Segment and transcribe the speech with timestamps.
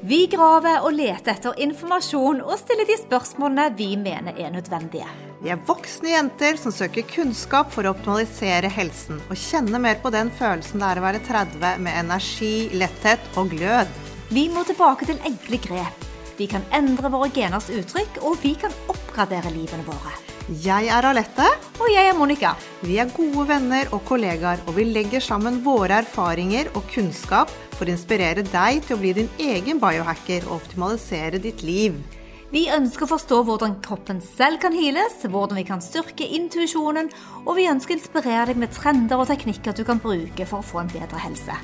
[0.00, 5.04] Vi graver og leter etter informasjon og stiller de spørsmålene vi mener er nødvendige.
[5.42, 10.12] Vi er voksne jenter som søker kunnskap for å optimalisere helsen, og kjenne mer på
[10.14, 13.92] den følelsen det er å være 30 med energi, letthet og glød.
[14.32, 16.08] Vi må tilbake til enkle grep.
[16.40, 20.16] Vi kan endre våre geners uttrykk, og vi kan oppgradere livene våre.
[20.64, 21.44] Jeg er Alette.
[21.80, 22.56] Og jeg er Monica.
[22.82, 27.88] Vi er gode venner og kollegaer, og vi legger sammen våre erfaringer og kunnskap for
[27.88, 31.96] å inspirere deg til å bli din egen biohacker og optimalisere ditt liv.
[32.50, 37.08] Vi ønsker å forstå hvordan kroppen selv kan heales, hvordan vi kan styrke intuisjonen,
[37.44, 40.66] og vi ønsker å inspirere deg med trender og teknikker du kan bruke for å
[40.66, 41.56] få en bedre helse.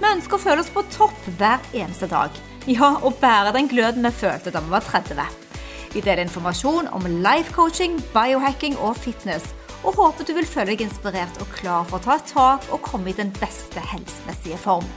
[0.00, 2.32] Vi ønsker å føle oss på topp hver eneste dag.
[2.64, 5.20] Ja, og bære den gløden vi følte da vi var 30.
[5.92, 9.44] Vi deler informasjon om life coaching, biohacking og fitness,
[9.84, 12.86] og håper du vil føle deg inspirert og klar for å ta et tak og
[12.88, 14.88] komme i den beste helsemessige form.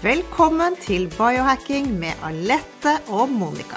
[0.00, 3.76] Velkommen til biohacking med Alette og Monica.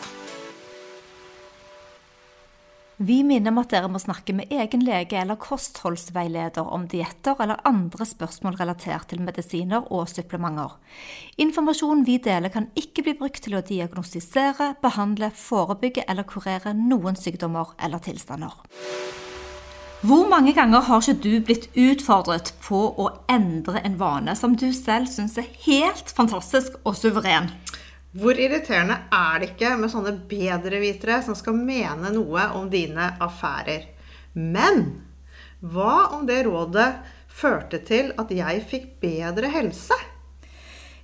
[3.03, 7.59] Vi minner om at dere må snakke med egen lege eller kostholdsveileder om dietter eller
[7.67, 10.77] andre spørsmål relatert til medisiner og supplementer.
[11.43, 17.19] Informasjonen vi deler kan ikke bli brukt til å diagnostisere, behandle, forebygge eller kurere noen
[17.19, 18.63] sykdommer eller tilstander.
[20.03, 24.65] Hvor mange ganger har ikke du blitt utfordret på å endre en vane som du
[24.75, 27.47] selv syns er helt fantastisk og suveren?
[28.11, 33.85] Hvor irriterende er det ikke med sånne bedrevitere som skal mene noe om dine affærer?
[34.35, 34.83] Men
[35.63, 36.89] hva om det rådet
[37.31, 39.95] førte til at jeg fikk bedre helse?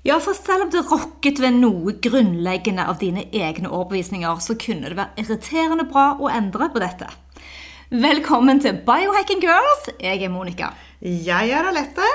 [0.04, 4.92] Ja, for selv om det rokket ved noe grunnleggende av dine egne overbevisninger, så kunne
[4.92, 7.08] det være irriterende bra å endre på dette.
[7.90, 9.88] Velkommen til Biohacking Girls.
[9.98, 10.68] Jeg er Monica.
[11.02, 12.06] Jeg er Alette.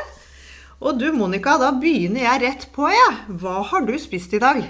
[0.79, 3.01] Og du, Monica, da begynner jeg rett på, jeg.
[3.01, 3.35] Ja.
[3.43, 4.61] Hva har du spist i dag?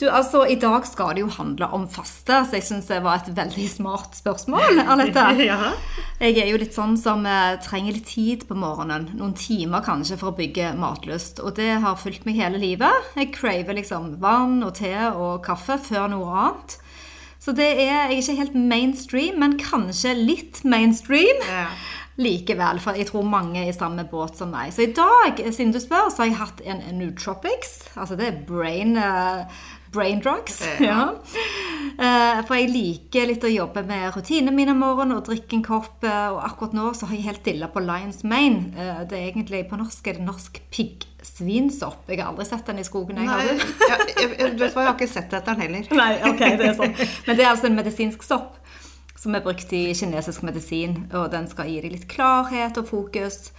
[0.00, 3.20] Du, altså, I dag skal det jo handle om faste, så jeg syns det var
[3.20, 4.80] et veldig smart spørsmål.
[4.94, 5.26] Alette.
[5.44, 5.74] ja.
[6.22, 9.10] Jeg er jo litt sånn som eh, trenger litt tid på morgenen.
[9.20, 11.44] Noen timer kanskje for å bygge matlyst.
[11.44, 13.12] Og det har fulgt meg hele livet.
[13.20, 16.78] Jeg craver liksom vann og te og kaffe før noe annet.
[17.42, 21.42] Så det er, jeg er ikke helt mainstream, men kanskje litt mainstream.
[21.48, 21.66] Ja.
[22.22, 24.70] Likevel, for jeg tror mange er i samme båt som meg.
[24.74, 27.88] Så i dag, siden du spør, så har jeg hatt en Nootropics.
[27.96, 29.48] Altså det er brain uh,
[29.92, 30.62] brain drugs.
[30.80, 31.14] Ja.
[31.92, 35.64] Uh, for jeg liker litt å jobbe med rutinene mine om morgenen og drikke en
[35.66, 36.00] kopp.
[36.00, 38.72] Uh, og akkurat nå så har jeg helt dilla på Lions Mane.
[38.72, 42.08] Uh, det er egentlig På norsk er det norsk piggsvinsopp.
[42.08, 43.20] Jeg har aldri sett den i skogen.
[43.20, 45.92] Jeg, Nei, jeg, jeg, jeg, vet hva, jeg har ikke sett etter den heller.
[46.00, 46.96] Nei, ok, det er sånn.
[47.28, 48.56] Men det er altså en medisinsk sopp
[49.22, 50.96] som er brukt i kinesisk medisin.
[51.12, 53.52] Og den skal gi deg litt klarhet og fokus.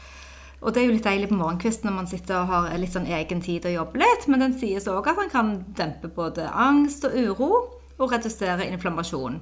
[0.63, 3.09] Og det er jo litt deilig på morgenkvisten når man sitter og har litt sånn
[3.12, 4.28] egen tid og jobber litt.
[4.31, 7.51] Men den sies òg at den kan dempe både angst og uro
[8.00, 9.41] og redusere inflammasjon.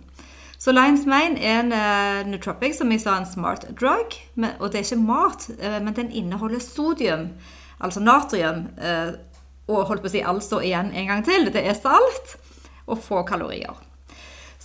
[0.61, 4.13] Så Lions Mane er en uh, nootropic, som jeg sa, en smart drug.
[4.35, 7.31] Men, og det er ikke mat, uh, men den inneholder sodium,
[7.81, 8.67] altså natrium.
[8.77, 9.17] Uh,
[9.71, 12.35] og holdt på å si altså igjen en gang til, det er salt
[12.85, 13.77] og få kalorier.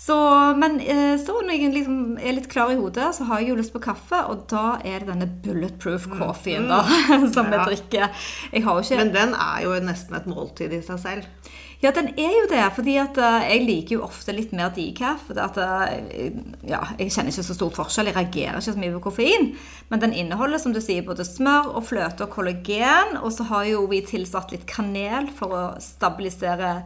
[0.06, 0.16] Så,
[0.54, 3.56] men eh, så når jeg liksom er litt klar i hodet, så har jeg jo
[3.58, 4.20] lyst på kaffe.
[4.30, 6.18] Og da er det denne bulletproof mm.
[6.20, 6.84] coffeen da,
[7.34, 7.56] som ja.
[7.56, 8.28] jeg drikker.
[8.52, 9.00] Jeg ikke...
[9.00, 11.50] Men den er jo nesten et måltid i seg selv.
[11.82, 12.62] Ja, den er jo det.
[12.76, 15.26] fordi at uh, jeg liker jo ofte litt mer decaf.
[15.34, 16.30] At, uh,
[16.62, 18.12] ja, jeg kjenner ikke så stor forskjell.
[18.12, 19.50] Jeg reagerer ikke så mye på koffein.
[19.90, 23.18] Men den inneholder som du sier, både smør og fløte og kollagen.
[23.24, 26.78] Og så har jo vi tilsatt litt kanel for å stabilisere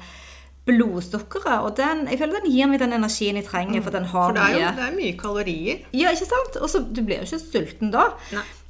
[0.69, 1.65] blodsukkeret.
[1.67, 3.83] Og den, jeg føler den gir meg den energien jeg trenger.
[3.85, 5.85] For den har for det er jo det er mye kalorier.
[5.97, 6.61] Ja, ikke sant?
[6.61, 8.11] Og så du blir jo ikke sulten da.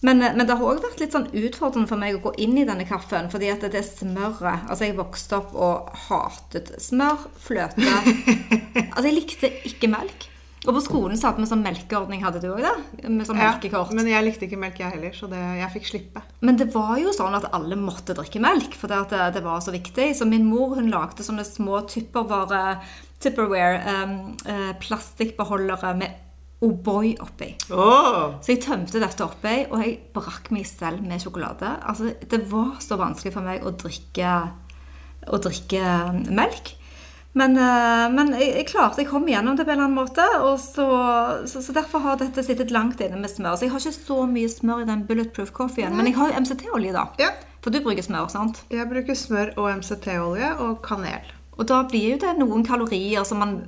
[0.00, 2.64] Men, men, det har òg vært litt sånn utfordrende for meg å gå inn i
[2.68, 3.28] denne kaffen.
[3.32, 4.66] Fordi at det er smøret.
[4.70, 7.84] Altså, jeg vokste opp og hatet smør, fløte
[8.94, 10.29] Altså, jeg likte ikke melk.
[10.69, 12.72] Og på skolen så hadde vi sånn melkeordning, hadde du òg det?
[13.09, 13.94] Med sånn ja, melkekort.
[13.97, 16.22] Men jeg likte ikke melk, jeg heller, så det, jeg fikk slippe.
[16.44, 19.62] Men det var jo sånn at alle måtte drikke melk, for det, det, det var
[19.65, 20.10] så viktig.
[20.19, 22.76] Så min mor hun lagde sånne små tupperware,
[23.25, 26.26] tupperware um, uh, med
[26.61, 27.55] O'boy oppi.
[27.73, 28.37] Oh.
[28.44, 31.70] Så jeg tømte dette oppi, og jeg brakk meg selv med sjokolade.
[31.88, 34.34] Altså, det var så vanskelig for meg å drikke,
[35.25, 35.94] å drikke
[36.29, 36.75] melk.
[37.32, 40.25] Men, eh, men jeg, jeg, klarte, jeg kom igjennom det på en eller annen måte.
[40.59, 40.87] så,
[41.47, 43.56] så, så Derfor har dette sittet langt inne med smør.
[43.56, 45.94] Så jeg har ikke så mye smør i den bulletproof coffeen.
[45.97, 47.06] Men jeg har jo MCT-olje, da.
[47.23, 47.35] Ja.
[47.61, 48.65] For du bruker smør, sant?
[48.73, 51.37] Jeg bruker smør og MCT-olje og kanel.
[51.61, 53.61] Og da blir jo det noen kalorier som man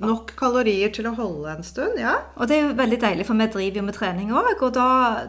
[0.00, 2.14] Nok kalorier til å holde en stund, ja.
[2.40, 4.62] Og det er jo veldig deilig, for vi driver jo med trening òg.
[4.64, 4.86] Og da,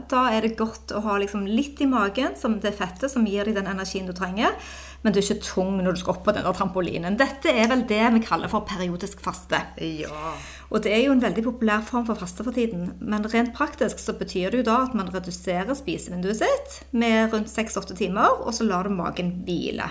[0.08, 3.50] da, er det godt å ha liksom litt i magen, som det fettet som gir
[3.50, 4.56] deg den energien du trenger.
[5.02, 7.18] Men du er ikke tung når du skal opp på den der trampolinen.
[7.18, 9.60] Dette er vel det vi kaller for periodisk faste.
[9.82, 10.34] Ja.
[10.70, 12.92] Og det er jo en veldig populær form for faste for tiden.
[13.02, 17.50] Men rent praktisk så betyr det jo da at man reduserer spisevinduet sitt med rundt
[17.52, 19.90] 6-8 timer, og så lar du magen hvile.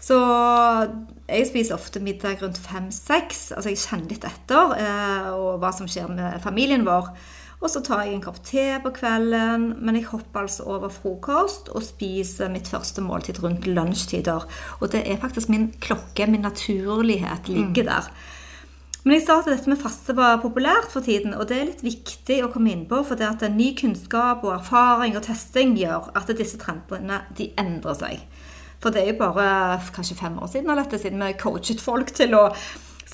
[0.00, 0.16] Så
[1.28, 3.50] jeg spiser ofte middag rundt fem-seks.
[3.56, 7.12] Altså jeg kjenner litt etter eh, og hva som skjer med familien vår.
[7.60, 11.68] Og så tar jeg en kopp te på kvelden, men jeg hopper altså over frokost
[11.74, 14.46] og spiser mitt første måltid rundt lunsjtider.
[14.80, 18.08] Og det er faktisk min klokke, min naturlighet, ligger der.
[19.04, 21.84] Men jeg sa at dette med faste var populært for tiden, og det er litt
[21.84, 26.10] viktig å komme inn på, for det at ny kunnskap og erfaring og testing gjør
[26.16, 28.26] at disse trendene de endrer seg.
[28.80, 32.12] For det er jo bare kanskje fem år siden, eller dette, siden vi coachet folk
[32.16, 32.46] til å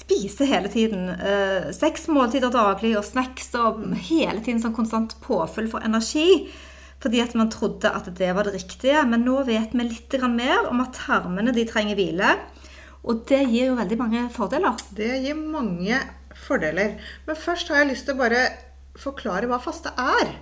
[0.07, 1.09] spise hele tiden.
[1.09, 6.47] Eh, seks måltider daglig og snacks og hele tiden sånn konstant påfyll for energi.
[7.03, 9.03] Fordi at man trodde at det var det riktige.
[9.05, 12.37] Men nå vet vi litt mer om at tarmene de trenger hvile.
[13.07, 14.79] Og det gir jo veldig mange fordeler.
[14.97, 16.01] Det gir mange
[16.47, 16.97] fordeler.
[17.27, 18.47] Men først har jeg lyst til å bare
[18.97, 20.37] forklare hva faste er.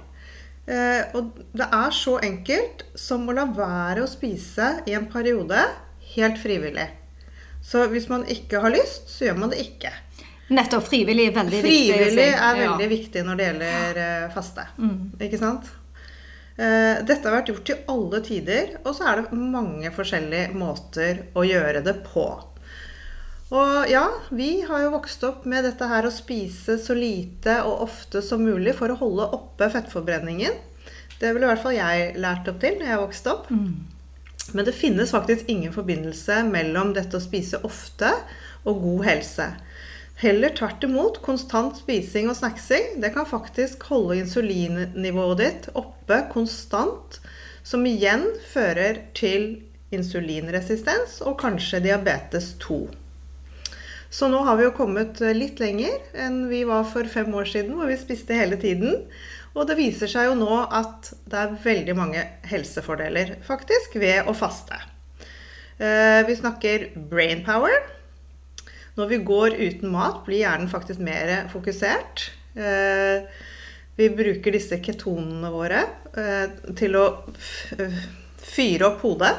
[0.64, 5.66] Eh, og det er så enkelt som å la være å spise i en periode
[6.14, 6.86] helt frivillig.
[7.64, 9.92] Så hvis man ikke har lyst, så gjør man det ikke.
[10.52, 10.84] Nettopp.
[10.90, 12.02] Frivillig er veldig frivillig viktig.
[12.04, 12.92] Frivillig er veldig ja.
[12.92, 14.66] viktig når det gjelder eh, faste.
[14.76, 14.98] Mm.
[15.26, 15.70] Ikke sant?
[16.54, 21.24] Eh, dette har vært gjort til alle tider, og så er det mange forskjellige måter
[21.34, 22.26] å gjøre det på.
[23.54, 27.84] Og ja, vi har jo vokst opp med dette her å spise så lite og
[27.86, 30.56] ofte som mulig for å holde oppe fettforbrenningen.
[31.20, 33.50] Det ville i hvert fall jeg lært opp til når jeg vokste opp.
[33.52, 33.93] Mm.
[34.54, 38.12] Men det finnes faktisk ingen forbindelse mellom dette å spise ofte
[38.64, 39.48] og god helse.
[40.22, 41.18] Heller tvert imot.
[41.26, 47.18] Konstant spising og snacksing det kan faktisk holde insulinnivået ditt oppe konstant,
[47.66, 49.64] som igjen fører til
[49.94, 52.84] insulinresistens og kanskje diabetes 2.
[54.14, 57.74] Så nå har vi jo kommet litt lenger enn vi var for fem år siden,
[57.74, 59.00] hvor vi spiste hele tiden.
[59.54, 64.34] Og det viser seg jo nå at det er veldig mange helsefordeler faktisk ved å
[64.36, 64.80] faste.
[65.78, 67.74] Eh, vi snakker brain power.
[68.98, 72.28] Når vi går uten mat, blir hjernen faktisk mer fokusert.
[72.58, 73.26] Eh,
[73.94, 75.84] vi bruker disse ketonene våre
[76.74, 77.04] til å
[78.42, 79.30] fyre opp hodet.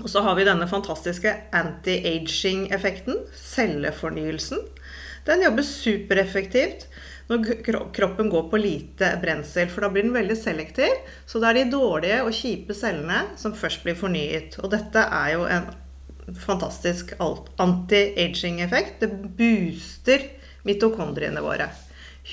[0.00, 4.62] Og så har vi denne fantastiske anti-aging-effekten, cellefornyelsen.
[5.28, 6.86] Den jobber supereffektivt
[7.30, 10.96] når kroppen går på lite brensel, for da blir den veldig selektiv.
[11.30, 14.58] Så det er de dårlige og kjipe cellene som først blir fornyet.
[14.64, 15.70] Og dette er jo en
[16.40, 19.04] fantastisk anti-aging-effekt.
[19.04, 20.26] Det booster
[20.66, 21.70] mitokondriene våre.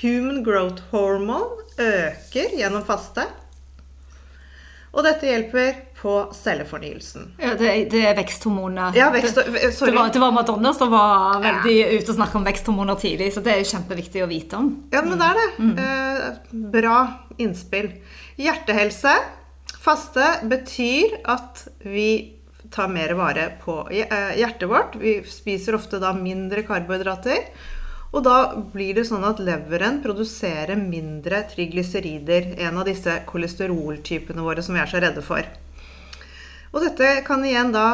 [0.02, 3.24] Human growth hormone øker gjennom faste.
[4.94, 7.32] Og dette hjelper på cellefornyelsen.
[7.42, 8.94] Ja, det, det er veksthormoner.
[8.96, 9.36] Ja, vekst,
[9.76, 9.90] sorry.
[9.90, 11.88] Det var, det var Madonna som var veldig ja.
[11.98, 14.70] ute og snakket om veksthormoner tidlig, så det er jo kjempeviktig å vite om.
[14.94, 15.48] Ja, men det er det.
[15.58, 15.74] Mm.
[15.84, 16.98] Eh, bra
[17.42, 17.90] innspill.
[18.40, 19.14] Hjertehelse.
[19.78, 22.10] Faste betyr at vi
[22.72, 24.96] tar mer vare på eh, hjertet vårt.
[25.00, 27.50] Vi spiser ofte da mindre karbohydrater.
[28.08, 28.36] Og da
[28.72, 34.82] blir det sånn at leveren produserer mindre triglycerider, en av disse kolesteroltypene våre som vi
[34.82, 35.44] er så redde for.
[36.72, 37.86] Og dette kan igjen da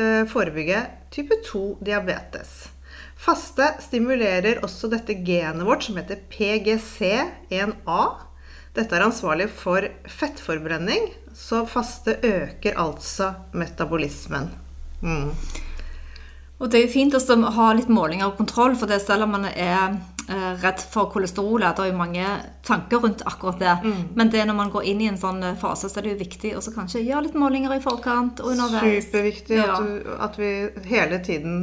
[0.00, 0.82] eh, forebygge
[1.12, 2.56] type 2-diabetes.
[3.18, 8.02] Faste stimulerer også dette genet vårt som heter PGC1A.
[8.76, 14.52] Dette er ansvarlig for fettforbrenning, så faste øker altså metabolismen.
[15.02, 15.32] Mm.
[16.58, 19.36] Og det er jo fint å ha litt målinger og kontroll, for det selv om
[19.36, 19.94] man er
[20.26, 22.30] eh, redd for kolesterol, det er jo mange
[22.66, 23.74] tanker rundt akkurat det.
[23.84, 24.00] Mm.
[24.18, 26.22] Men det når man går inn i en sånn eh, fase, så er det jo
[26.24, 29.06] viktig å kanskje gjøre litt målinger i forkant og underveis.
[29.06, 29.76] Superviktig ja.
[29.76, 30.52] at, du, at vi
[30.90, 31.60] hele tiden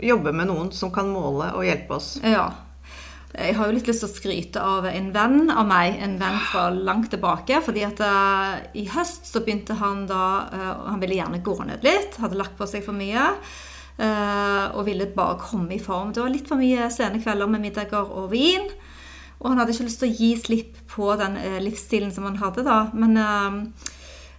[0.00, 2.16] jobber med noen som kan måle og hjelpe oss.
[2.24, 2.48] Ja.
[3.36, 6.38] Jeg har jo litt lyst til å skryte av en venn av meg, en venn
[6.48, 7.60] fra langt tilbake.
[7.60, 11.84] fordi at uh, i høst så begynte han da uh, Han ville gjerne gå ned
[11.84, 13.34] litt, hadde lagt på seg for mye.
[13.96, 16.12] Eh, og ville bare komme i form.
[16.12, 18.68] Det var litt for mye sene kvelder med middager og vin.
[19.40, 22.36] Og han hadde ikke lyst til å gi slipp på den eh, livsstilen som han
[22.42, 22.82] hadde da.
[22.92, 23.94] Men, eh,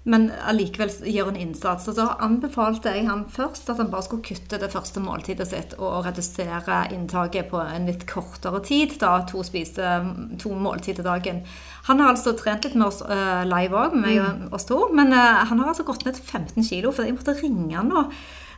[0.08, 1.90] men allikevel gjøre en innsats.
[1.90, 5.74] Så da anbefalte jeg han først at han bare skulle kutte det første måltidet sitt
[5.82, 9.00] og redusere inntaket på en litt kortere tid.
[9.02, 9.98] da, To, spise,
[10.38, 11.44] to måltid til dagen.
[11.90, 14.84] Han har altså trent litt med oss live òg, med meg og oss to.
[14.94, 18.12] Men han har altså gått ned 15 kilo, for jeg måtte ringe han nå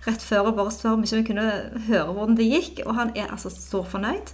[0.07, 1.49] rett før og bare spør om ikke vi kunne
[1.89, 2.85] høre hvordan det gikk.
[2.87, 4.31] Og han er altså så fornøyd.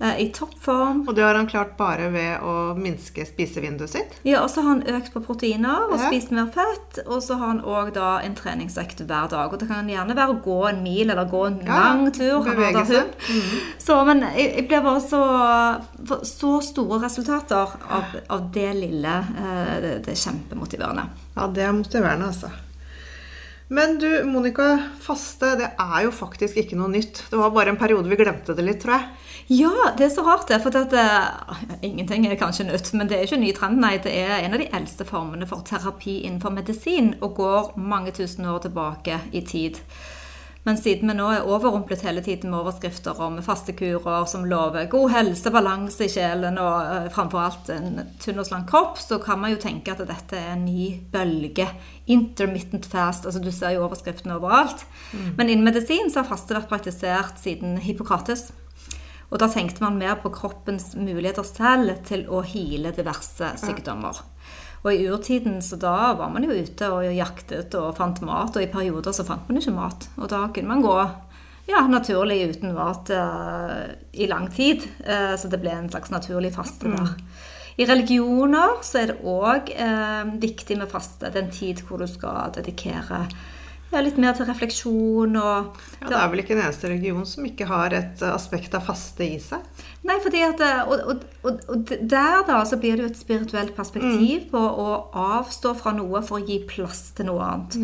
[0.00, 1.04] eh, i toppform.
[1.08, 4.16] Og det har han klart bare ved å minske spisevinduet sitt?
[4.26, 6.08] Ja, og så har han økt på proteiner og Ja.
[6.10, 6.98] spist mer fett.
[7.06, 9.52] Og så har han òg da en treningsøkt hver dag.
[9.52, 12.42] Og det kan gjerne være å gå en mil eller gå en Ja, lang tur.
[12.42, 13.14] Han har bevege da seg.
[13.28, 13.62] hund.
[13.78, 15.22] Så, men jeg, jeg ble bare så
[16.34, 19.14] Så store resultater av, av det lille.
[19.38, 21.06] eh, Det, det er kjempemotiverende.
[21.36, 22.50] Ja, det er motiverende, altså.
[23.68, 27.22] Men du, Monica, faste det er jo faktisk ikke noe nytt.
[27.30, 29.06] Det var bare en periode vi glemte det litt, tror jeg.
[29.56, 30.58] Ja, det er så rart det.
[30.64, 33.80] For at uh, ingenting er kanskje nytt, men det er ikke en ny trend.
[33.80, 38.12] Nei, det er en av de eldste formene for terapi innenfor medisin og går mange
[38.16, 39.80] tusen år tilbake i tid.
[40.64, 45.12] Men siden vi nå er overrumplet hele tiden med overskrifter om fastekurer som lover god
[45.12, 49.42] helse, balanse i sjelen og eh, framfor alt en tynn og slank kropp, så kan
[49.42, 51.68] man jo tenke at dette er en ny bølge.
[52.08, 53.28] Intermittent fast.
[53.28, 54.86] altså Du ser jo overskriftene overalt.
[55.36, 58.48] Men innen medisin så har faste vært praktisert siden Hippokrates.
[59.30, 64.20] Og da tenkte man mer på kroppens muligheter selv til å hile diverse sykdommer.
[64.84, 68.60] Og i urtiden så da var man jo ute og jaktet og fant mat, og
[68.60, 70.08] i perioder så fant man ikke mat.
[70.20, 70.98] Og da kunne man gå
[71.70, 73.80] ja, naturlig uten mat uh,
[74.12, 74.84] i lang tid.
[75.06, 77.14] Uh, så det ble en slags naturlig faste der.
[77.80, 81.30] I religioner så er det òg uh, viktig med faste.
[81.30, 83.24] Det er en tid hvor du skal dedikere
[83.94, 87.46] ja, litt mer til refleksjon og Ja, det er vel ikke en eneste region som
[87.48, 89.64] ikke har et eh, aspekt av faste i seg.
[90.04, 93.20] Nei, fordi at eh, og, og, og, og der da så blir det jo et
[93.20, 94.88] spirituelt perspektiv på å
[95.24, 97.78] avstå fra noe for å gi plass til noe annet.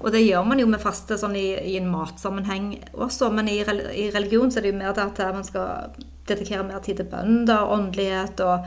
[0.00, 3.60] Og det gjør man jo med faste sånn i, i en matsammenheng også, men i,
[3.60, 5.96] i religion så er det jo mer det at man skal
[6.26, 8.66] dedikere mer tid til bønder, åndelighet og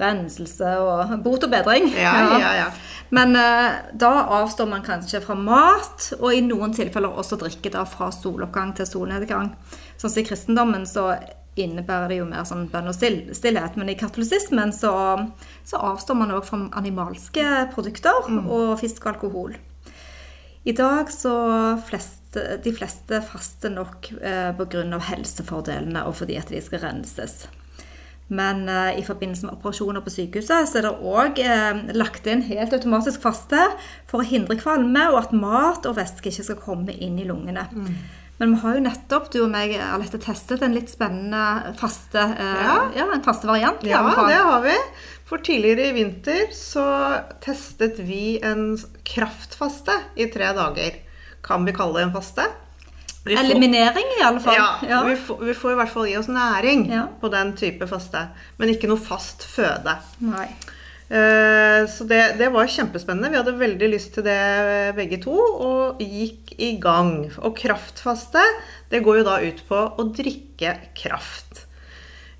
[0.00, 1.88] renselse og bot og bedring.
[1.94, 2.66] Ja, ja, ja.
[3.14, 7.84] Men eh, da avstår man kanskje fra mat, og i noen tilfeller også drikke da
[7.86, 9.52] fra soloppgang til solnedgang.
[9.94, 11.12] Sånn som i kristendommen så
[11.54, 14.94] innebærer det jo mer sånn bønn og still, stillhet, men i katolisismen så,
[15.62, 19.54] så avstår man òg fra animalske produkter og fisk og alkohol.
[20.64, 21.34] I dag så
[21.86, 24.98] fleste, de fleste faster nok eh, pga.
[25.12, 27.44] helsefordelene og fordi at de skal renses.
[28.32, 32.44] Men eh, i forbindelse med operasjoner på sykehuset så er det òg eh, lagt inn
[32.48, 33.60] helt automatisk faste
[34.08, 37.66] for å hindre kvalme og at mat og væske ikke skal komme inn i lungene.
[38.40, 42.64] Men vi har jo nettopp, du og meg, Alette, testet en litt spennende faste eh,
[42.64, 42.78] Ja.
[42.96, 43.84] ja, en faste variant.
[43.86, 44.00] Ja,
[44.32, 44.74] det har vi.
[45.28, 46.82] For tidligere i vinter så
[47.44, 48.74] testet vi en
[49.06, 50.98] kraftfaste i tre dager.
[51.44, 52.48] Kan vi kalle det en faste?
[53.24, 54.58] Får- Eliminering, i alle fall.
[54.88, 57.06] Ja, Vi, får, vi får i hvert fall gi oss næring Ja.
[57.22, 58.26] på den type faste.
[58.58, 59.94] Men ikke noe fast føde.
[60.20, 60.48] Nei.
[61.08, 63.30] Uh, Så det, det var kjempespennende.
[63.32, 67.30] Vi hadde veldig lyst til det eh, begge to, og gikk i gang.
[67.44, 68.42] Og kraftfaste,
[68.90, 71.64] det går jo da ut på å drikke kraft.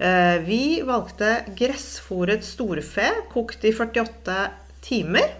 [0.00, 4.50] Uh, Vi valgte gressfòret storfe, kokt i 48
[4.84, 5.32] timer.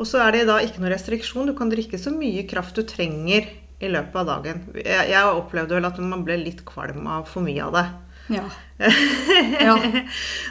[0.00, 1.46] Og så er det da ikke noe restriksjon.
[1.48, 3.46] Du kan drikke så mye kraft du trenger
[3.80, 4.62] i løpet av dagen.
[4.76, 7.86] Jeg, jeg opplevde vel at man ble litt kvalm av for mye av det.
[8.30, 8.44] Ja.
[9.68, 9.76] ja.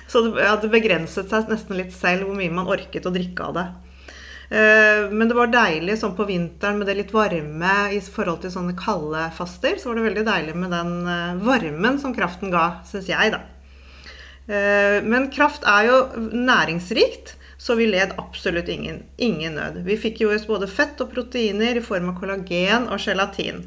[0.10, 3.52] Så det, ja, det begrenset seg nesten litt selv hvor mye man orket å drikke
[3.52, 3.68] av det.
[4.50, 8.54] Eh, Men det var deilig sånn på vinteren med det litt varme i forhold til
[8.54, 9.78] sånne kalde faster.
[9.78, 13.44] Så var det veldig deilig med den eh, varmen som kraften ga, syns jeg, da.
[14.50, 16.00] Eh, Men kraft er jo
[16.34, 19.82] næringsrikt, så vi led absolutt ingen, ingen nød.
[19.84, 23.66] Vi fikk jo i oss både fett og proteiner i form av kollagen og gelatin.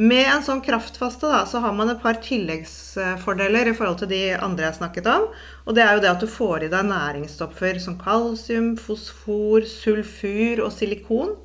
[0.00, 4.20] Med en sånn kraftfaste da, så har man et par tilleggsfordeler i forhold til de
[4.34, 5.28] andre jeg snakket om.
[5.66, 10.64] Og det er jo det at du får i deg næringsstoffer som kalsium, fosfor, sulfur
[10.66, 11.36] og silikon.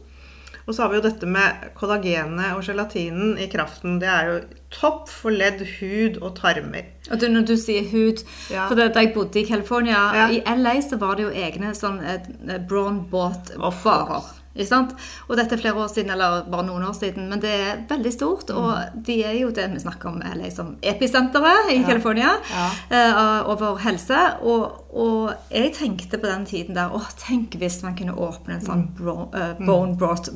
[0.68, 4.00] Og så har vi jo dette med kollagenet og gelatinen i kraften.
[4.02, 4.38] Det er jo
[4.74, 6.88] topp for ledd, hud og tarmer.
[7.12, 8.66] Og du, når du sier hud Ja.
[8.68, 10.28] For det, Da jeg bodde i California, Ja.
[10.30, 14.24] i LA så var det jo egne sånn eh, brown Of bought-varer.
[14.56, 14.94] Ikke sant?
[15.28, 18.12] Og dette er flere år siden, eller bare noen år siden, men det er veldig
[18.14, 18.48] stort.
[18.50, 18.56] Mm.
[18.58, 22.70] Og de er jo det vi snakker om LA som episenteret i California Ja.
[22.90, 24.16] Uh, over helse.
[24.42, 28.62] Og, og jeg tenkte på den tiden der Å, tenk hvis man kunne åpne en
[28.66, 28.96] sånn Mm.
[28.98, 30.30] bro, uh, bone brought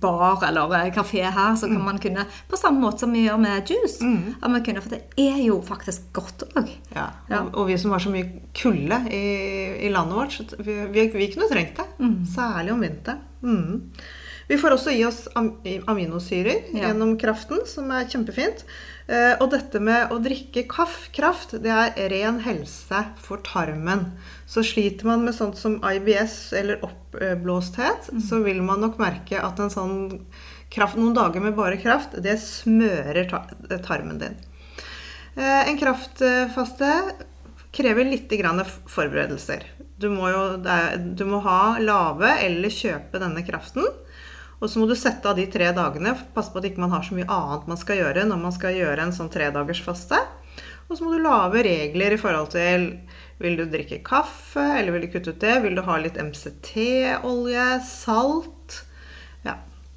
[0.00, 1.76] bar eller eh, kafé her, så Mm.
[1.76, 4.02] kan man kunne På samme måte som vi gjør med juice.
[4.42, 6.68] At man kunne, For det er jo faktisk godt òg.
[6.94, 7.06] Ja.
[7.30, 7.40] Ja.
[7.42, 11.06] Og, og vi som har så mye kulde i, i landet vårt, så vi, vi,
[11.14, 11.86] vi kunne trengt det.
[12.34, 13.18] Særlig om vinteren.
[13.42, 13.90] Mm.
[14.48, 15.52] Vi får også i oss am
[15.88, 16.88] aminosyrer Ja.
[16.88, 18.64] gjennom kraften, som er kjempefint.
[19.10, 24.12] Eh, og dette med å drikke kaff, kraft, det er ren helse for tarmen.
[24.46, 29.58] Så sliter man med sånt som IBS eller oppblåsthet, så vil man nok merke at
[29.60, 29.96] en sånn
[30.72, 33.28] kraft, noen dager med bare kraft, det smører
[33.84, 34.38] tarmen din.
[35.36, 36.92] Eh, En kraftfaste
[37.72, 39.64] krever litt forberedelser.
[39.98, 40.42] Du må jo
[41.14, 43.86] du må ha lave eller kjøpe denne kraften.
[44.62, 46.14] Og så må du sette av de tre dagene.
[46.36, 48.78] Passe på at ikke man har så mye annet man skal gjøre når man skal
[48.78, 50.20] gjøre en sånn tredagers faste.
[50.86, 52.90] Og så må du lage regler i forhold til
[53.42, 55.56] Vil du drikke kaffe, eller vil du kutte ut det?
[55.64, 57.68] Vil du ha litt MCT-olje?
[57.88, 58.61] Salt?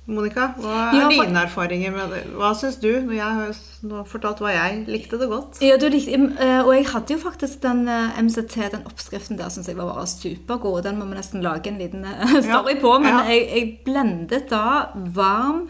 [0.08, 2.20] Monica, hva er Ja, for- dine erfaringer med det?
[2.38, 3.56] Hva syns du, når jeg har
[3.90, 5.58] nå fortalt hva jeg likte det godt?
[5.66, 9.50] Ja, du likte, eh, og jeg hadde jo faktisk den eh, MCT, den oppskriften der,
[9.50, 10.84] syns jeg var bare supergod.
[10.86, 12.94] Den må vi nesten lage en liten eh, story Ja, på.
[13.02, 13.24] Men ja.
[13.34, 15.70] jeg, jeg blendet da varm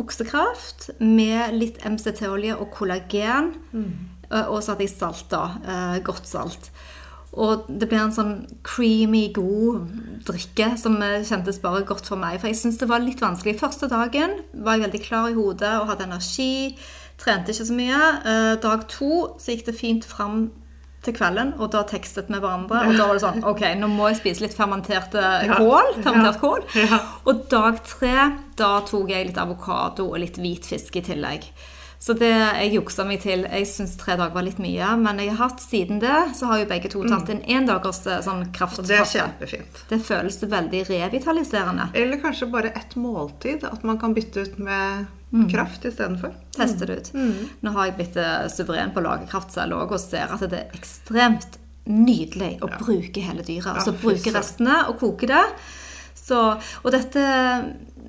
[0.00, 3.54] oksekraft med litt MCT-olje og kollagen.
[3.72, 3.92] Mm.
[4.50, 5.44] Og så hadde jeg salt, da.
[6.04, 6.70] Godt salt.
[7.36, 9.90] Og det ble en sånn creamy, god
[10.24, 12.38] drikke som kjentes bare godt for meg.
[12.40, 13.58] For jeg syns det var litt vanskelig.
[13.60, 16.76] Første dagen var jeg veldig klar i hodet og hadde energi.
[17.20, 18.00] Trente ikke så mye.
[18.24, 20.46] Eh, Dag to så gikk det fint fram
[21.06, 22.80] til kvelden, og da tekstet vi hverandre.
[22.88, 25.20] Og da var det sånn Ok, nå må jeg spise litt fermenterte
[25.54, 25.92] kål.
[26.02, 26.64] Fermentert kål.
[27.30, 28.16] Og dag tre,
[28.58, 31.46] da tok jeg litt avokado og litt hvitfisk i tillegg.
[32.06, 35.32] Så det jeg juksa meg til Jeg syns tre dager var litt mye, men jeg
[35.32, 38.86] har hatt siden det, så har jo begge to tatt en endagers eh, sånn Og
[38.86, 39.80] det er kjempefint.
[39.90, 41.88] Det føles veldig revitaliserende.
[41.98, 43.66] Eller kanskje bare ett måltid.
[43.66, 45.48] At man kan bytte ut med Mm.
[45.50, 46.34] kraft istedenfor.
[46.54, 47.08] Teste det ut.
[47.60, 50.76] Nå har jeg blitt eh, suveren på å lage kraftceller og ser at det er
[50.78, 53.74] ekstremt nydelig å bruke hele dyret.
[53.74, 55.42] Altså ja, bruke restene og koke det.
[56.16, 56.38] Så,
[56.82, 57.22] og dette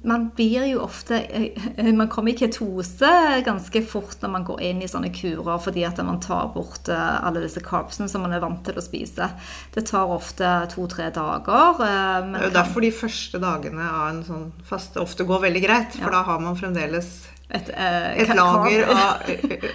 [0.03, 3.09] Man blir jo ofte eh, Man kommer i ketose
[3.45, 7.15] ganske fort når man går inn i sånne kurer fordi at man tar bort eh,
[7.25, 9.29] alle disse carbsene som man er vant til å spise.
[9.73, 11.81] Det tar ofte to-tre dager.
[11.81, 15.47] eh, men Det er jo derfor de første dagene av en sånn faste ofte går
[15.47, 15.97] veldig greit.
[15.97, 17.09] For da har man fremdeles
[17.49, 19.21] et, eh, et lager av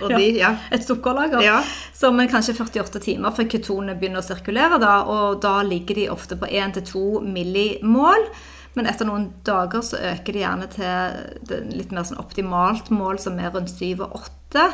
[0.02, 0.54] Og de, ja.
[0.70, 1.40] Et sukkerlager.
[1.44, 1.62] Ja.
[1.96, 4.80] Som kanskje 48 timer før ketonene begynner å sirkulere.
[4.82, 8.28] Da, og da ligger de ofte på 1-2 millimål.
[8.74, 13.20] Men etter noen dager så øker de gjerne til det litt mer sånn optimalt mål,
[13.20, 14.66] som er rundt 7 og 8.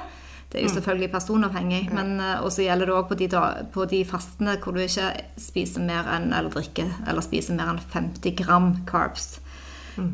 [0.49, 3.29] Det er jo selvfølgelig personavhengig, men Og også gjelder det òg på, de
[3.75, 7.83] på de fastene hvor du ikke spiser mer enn eller drikker eller spiser mer enn
[7.93, 9.41] 50 gram carbs.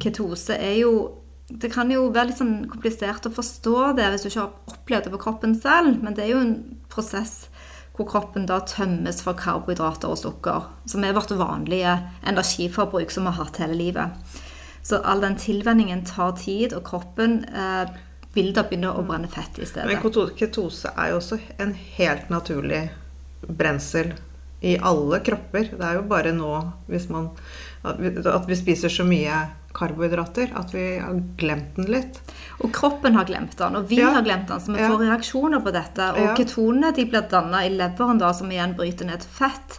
[0.01, 4.29] Ketose er jo Det kan jo være litt sånn komplisert å forstå det hvis du
[4.31, 6.55] ikke har opplevd det på kroppen selv, men det er jo en
[6.89, 7.51] prosess
[7.95, 11.95] hvor kroppen da tømmes for karbohydrater og sukker, som er vårt vanlige
[12.27, 14.35] energiforbruk som vi har hatt hele livet.
[14.85, 17.95] Så all den tilvenningen tar tid, og kroppen eh,
[18.35, 19.87] vil da begynne å brenne fett i stedet.
[19.89, 20.03] Men
[20.37, 22.83] ketose er jo også en helt naturlig
[23.47, 24.13] brensel
[24.65, 25.71] i alle kropper.
[25.79, 26.53] Det er jo bare nå
[26.91, 27.31] hvis man
[27.85, 32.21] at vi spiser så mye karbohydrater at vi har glemt den litt.
[32.63, 34.11] Og kroppen har glemt den, og vi Ja.
[34.15, 34.89] har glemt den, så vi Ja.
[34.91, 36.11] får reaksjoner på dette.
[36.15, 36.35] Og Ja.
[36.35, 39.79] ketonene de blir dannet i leveren, da, som igjen bryter ned fett.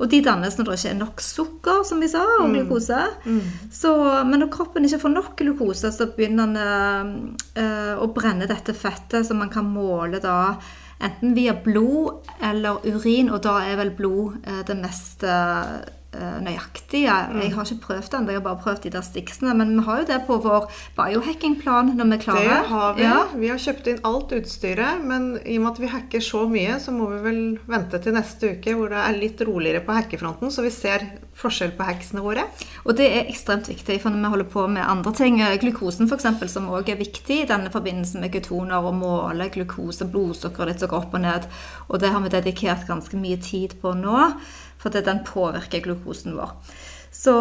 [0.00, 2.54] Og de dannes når det ikke er nok sukker, som vi sa, og Mm.
[2.68, 3.08] glukose.
[3.70, 8.74] Så, men når kroppen ikke får nok glukose, så begynner den eh, å brenne dette
[8.74, 10.56] fettet, som man kan måle da
[11.00, 15.80] enten via blod eller urin, og da er vel blod eh, det mest eh,
[16.12, 17.16] eh, nøyaktige.
[17.42, 19.54] Jeg har ikke prøvd den, jeg har bare prøvd de der stiksene.
[19.56, 22.64] Men vi har jo det på vår biohacking-plan når vi Det klarer.
[22.68, 23.02] har vi.
[23.02, 23.24] Ja.
[23.34, 26.78] Vi har kjøpt inn alt utstyret, men i og med at vi hacker så mye,
[26.80, 30.50] så må vi vel vente til neste uke hvor det er litt roligere på hackefronten,
[30.50, 32.44] så vi ser forskjell på hacksene våre.
[32.86, 36.08] Og det er ekstremt viktig, for når vi holder på med andre ting, eh, glukosen
[36.10, 40.80] f.eks., som òg er viktig i denne forbindelsen med ketoner, å måle glukose, blodsukkeret ditt
[40.84, 41.46] som går opp og ned,
[41.88, 44.32] og det har vi dedikert ganske mye tid på nå,
[44.82, 46.56] for det, den påvirker glukosen vår.
[47.12, 47.34] Så,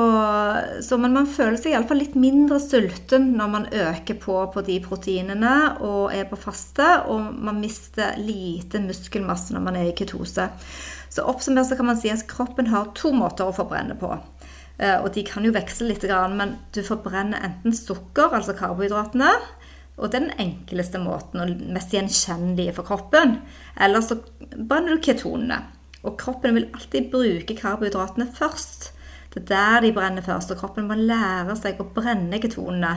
[0.84, 4.76] så, men man føler seg iallfall litt mindre sulten når man øker på på de
[4.84, 10.50] proteinene og er på faste, og man mister lite muskelmasse når man er i ketose.
[11.12, 14.12] Så oppsummert så kan man si at kroppen har to måter å forbrenne på.
[14.78, 16.04] Eh, Og de kan jo veksle litt,
[16.36, 19.32] men du forbrenner enten sukker, altså karbohydratene,
[19.98, 23.38] og det er den enkleste måten og mest gjenkjennelige for kroppen.
[23.80, 24.18] Eller så
[24.56, 25.60] brenner du ketonene.
[26.08, 28.92] Og kroppen vil alltid bruke karbohydratene først.
[29.32, 32.90] Det er der de brenner først, og kroppen må lære seg å brenne ketonene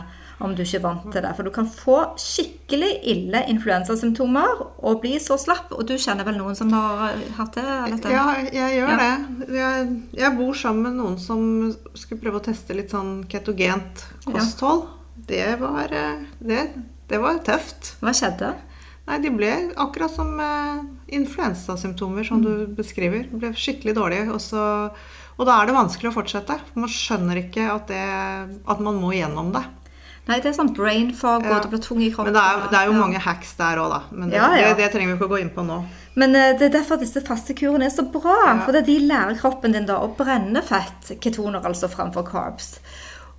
[0.42, 1.30] om du ikke er vant til det.
[1.36, 5.70] For du kan få skikkelig ille influensasymptomer og bli så slapp.
[5.76, 7.66] Og du kjenner vel noen som har hatt det?
[7.68, 8.10] Eller?
[8.16, 8.96] Ja, jeg gjør Ja.
[9.04, 9.48] det.
[9.60, 9.86] Jeg,
[10.18, 11.46] jeg bor sammen med noen som
[11.94, 14.88] skulle prøve å teste litt sånn ketogent kosthold.
[15.30, 16.64] Det, var, eh, det,
[17.08, 17.94] det var tøft.
[18.02, 18.56] Hva skjedde?
[19.06, 23.26] Nei, de ble akkurat som eh, influensasymptomer, som du beskriver.
[23.32, 24.26] Ble skikkelig dårlige.
[24.34, 24.64] Og, så,
[25.38, 26.58] og da er det vanskelig å fortsette.
[26.78, 28.02] Man skjønner ikke at, det,
[28.66, 29.64] at man må gjennom det.
[30.24, 31.58] Nei, det er sånn brain fog, Ja.
[31.58, 32.32] og du blir tung i kroppen.
[32.32, 33.00] Men det er, det er jo Ja.
[33.02, 33.98] mange hacks der òg, da.
[34.10, 34.48] Men det, Ja.
[34.54, 35.84] Det, det trenger vi ikke å gå inn på nå.
[36.16, 38.64] Men eh, det er derfor disse faste kurene er så bra.
[38.64, 42.78] For de lærer kroppen din da å brenne fett, ketoner altså, framfor carbs.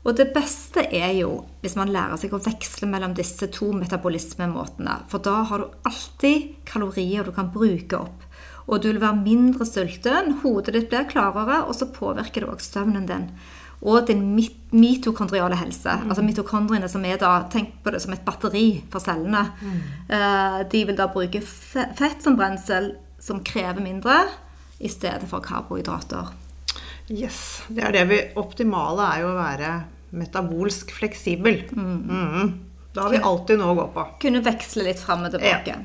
[0.06, 1.32] Og det beste er jo
[1.64, 5.00] hvis man lærer seg å veksle mellom disse to metabolismemåtene.
[5.10, 8.22] For da har du alltid kalorier du kan bruke opp.
[8.68, 12.80] Og du vil være mindre sulten, hodet ditt blir klarere, og så påvirker det også
[12.80, 13.28] søvnen din.
[13.86, 15.90] Og din mit- mitokondriale helse.
[16.08, 19.44] Altså mitokondriene som er da, Tenk på det som et batteri for cellene.
[20.10, 24.28] Eh, de vil da bruke fett som brensel, som krever mindre,
[24.80, 26.34] i stedet for karbohydrater.
[27.10, 29.74] Yes, det er det vi Optimale er jo å være
[30.16, 31.62] metabolsk fleksibel.
[31.76, 32.54] Mm.
[32.96, 34.06] Da har vi alltid noe å gå på.
[34.24, 35.76] Kunne veksle litt fram og tilbake.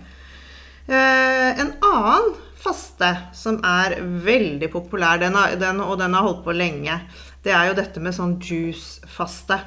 [0.86, 6.44] Eh, en annen faste som er veldig populær, den har, den, og den har holdt
[6.44, 7.00] på lenge,
[7.44, 9.60] det er jo dette med sånn juice-faste.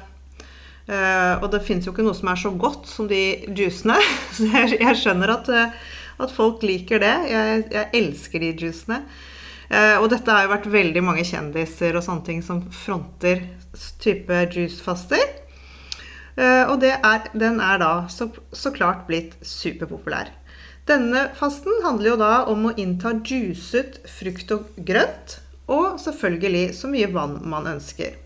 [0.84, 3.96] Eh, og det fins jo ikke noe som er så godt som de juicene.
[4.36, 5.76] Så jeg, jeg skjønner at, eh,
[6.22, 7.14] at folk liker det.
[7.30, 9.00] Jeg, jeg elsker de juicene.
[9.72, 13.42] Eh, og dette har jo vært veldig mange kjendiser og sånne ting som fronter
[14.02, 15.24] type juice-faster.
[16.36, 20.32] Eh, og er, den er da så, så klart blitt superpopulær.
[20.88, 25.38] Denne fasten handler jo da om å innta juicet frukt og grønt,
[25.70, 28.18] og selvfølgelig så mye vann man ønsker.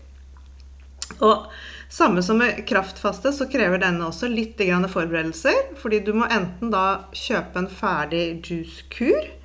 [1.23, 1.47] Og
[1.89, 5.75] samme som med kraftfaste, så krever denne også litt forberedelser.
[5.79, 9.38] Fordi du må enten da kjøpe en ferdig juicekur.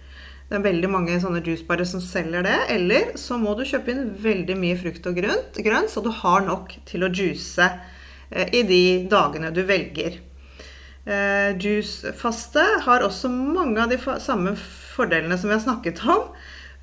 [0.54, 2.58] Det er veldig mange sånne juicebarer som selger det.
[2.70, 6.44] Eller så må du kjøpe inn veldig mye frukt og grønt, grønt så du har
[6.46, 7.66] nok til å juice
[8.30, 8.78] eh, i de
[9.10, 10.20] dagene du velger.
[11.10, 14.54] Eh, Juicefaste har også mange av de samme
[14.94, 16.30] fordelene som vi har snakket om.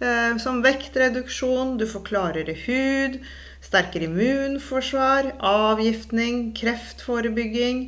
[0.03, 3.21] Eh, som vektreduksjon, du får klarere hud,
[3.63, 7.85] sterkere immunforsvar, avgiftning, kreftforebygging.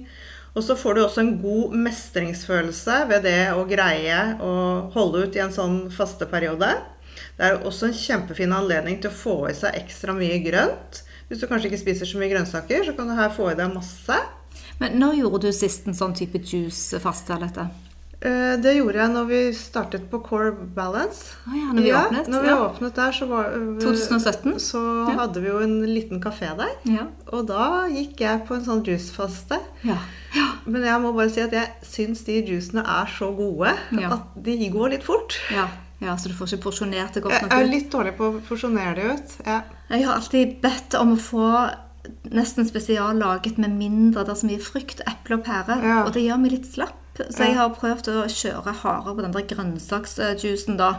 [0.53, 4.51] Og så får du også en god mestringsfølelse ved det å greie å
[4.93, 6.69] holde ut i en sånn fasteperiode.
[7.37, 11.01] Det er også en kjempefin anledning til å få i seg ekstra mye grønt.
[11.29, 13.73] Hvis du kanskje ikke spiser så mye grønnsaker, så kan du her få i deg
[13.73, 14.19] masse.
[14.77, 17.39] Men når gjorde du sist en sånn type juice-faste?
[18.23, 21.33] Eh, Det gjorde jeg når vi startet på Core Balance.
[21.49, 22.57] Oh ja, når vi åpnet, Når vi ja.
[22.69, 24.53] åpnet der, så, var, eh, 2017?
[24.63, 25.15] så Ja.
[25.19, 26.71] hadde vi jo en liten kafé der.
[26.85, 27.07] Ja.
[27.33, 29.59] Og da gikk jeg på en sånn juicefaste.
[29.83, 29.97] ja.
[30.65, 34.13] Men jeg må bare si at jeg syns de juicene er så gode Ja.
[34.13, 35.35] at de går litt fort.
[35.51, 35.67] Ja.
[35.99, 37.51] ja, så du får ikke porsjonert det godt nok?
[37.51, 39.45] Jeg er litt dårlig på å porsjonere det ut.
[39.45, 39.61] Ja.
[39.89, 41.75] Jeg har alltid bedt om å få
[42.31, 44.23] nesten spesial laget med mindre.
[44.23, 45.83] Det er så mye frukt, eple og pære.
[45.83, 46.03] Ja.
[46.05, 46.93] Og det gjør meg litt slapp.
[47.19, 50.95] Så jeg har prøvd å kjøre hardere på den der grønnsaksjuicen da.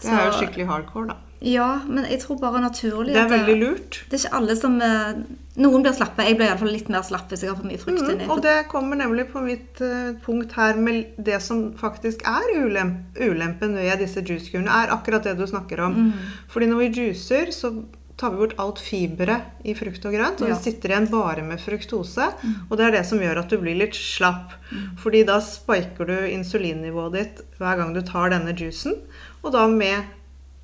[0.00, 1.18] Det er jo skikkelig hardcore, da.
[1.40, 4.02] Ja, men jeg tror bare naturlig Det er veldig lurt.
[4.10, 5.22] Det er ikke alle som eh,
[5.60, 6.24] Noen blir slappe.
[6.24, 8.26] Jeg blir iallfall litt mer slapp hvis jeg har for mye frukt inni.
[8.26, 12.52] Mm, og det kommer nemlig på mitt uh, punkt her med det som faktisk er
[12.60, 15.96] ulem ulempen ved disse juicekurene, er akkurat det du snakker om.
[15.96, 16.30] Mm.
[16.52, 17.72] Fordi når vi juicer, så
[18.20, 20.54] tar vi bort alt fiberet i frukt og grønt, og Ja.
[20.54, 22.26] vi sitter igjen bare med fruktose.
[22.68, 24.52] Og det er det som gjør at du blir litt slapp.
[24.70, 24.96] Mm.
[25.00, 28.98] Fordi da spiker du insulinnivået ditt hver gang du tar denne juicen,
[29.42, 30.04] og da med